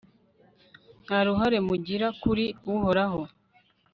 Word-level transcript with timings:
nta 1.05 1.19
ruhare 1.25 1.57
mugira 1.67 2.07
kuri 2.21 2.45
uhoraho 2.73 3.21